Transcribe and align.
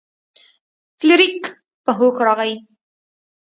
فلیریک 0.99 1.43
په 1.83 1.91
هوښ 1.97 2.15
راغی. 2.27 2.53